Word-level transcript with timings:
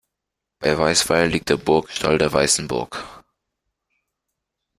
Bei 0.57 0.75
Weisweil 0.79 1.29
liegt 1.29 1.49
der 1.49 1.57
Burgstall 1.57 2.17
der 2.17 2.33
Weißenburg. 2.33 3.23